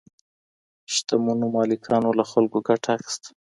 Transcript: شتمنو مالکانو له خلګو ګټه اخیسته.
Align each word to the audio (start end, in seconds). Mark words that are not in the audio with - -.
شتمنو 0.93 1.47
مالکانو 1.55 2.09
له 2.19 2.23
خلګو 2.31 2.59
ګټه 2.69 2.89
اخیسته. 2.97 3.29